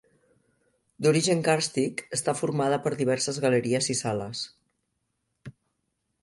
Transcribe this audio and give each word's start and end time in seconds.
D'origen 1.05 1.43
càrstic, 1.47 2.01
està 2.17 2.35
formada 2.39 2.79
per 2.87 2.93
diverses 3.03 3.39
galeries 3.45 3.91
i 3.97 3.97
sales. 4.01 4.43